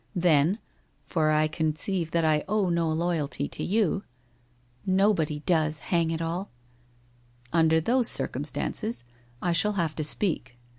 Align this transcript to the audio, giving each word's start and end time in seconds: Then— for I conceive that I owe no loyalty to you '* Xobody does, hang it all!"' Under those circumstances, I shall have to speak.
Then— 0.15 0.57
for 1.05 1.29
I 1.29 1.47
conceive 1.47 2.09
that 2.09 2.25
I 2.25 2.43
owe 2.47 2.69
no 2.69 2.89
loyalty 2.89 3.47
to 3.49 3.63
you 3.63 4.01
'* 4.63 4.79
Xobody 4.89 5.45
does, 5.45 5.77
hang 5.93 6.09
it 6.09 6.23
all!"' 6.23 6.49
Under 7.53 7.79
those 7.79 8.07
circumstances, 8.07 9.03
I 9.43 9.51
shall 9.51 9.73
have 9.73 9.93
to 9.97 10.03
speak. 10.03 10.57